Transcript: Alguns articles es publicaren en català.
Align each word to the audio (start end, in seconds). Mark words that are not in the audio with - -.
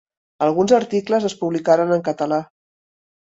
Alguns 0.45 0.71
articles 0.77 1.27
es 1.29 1.35
publicaren 1.43 1.93
en 1.97 2.03
català. 2.09 2.39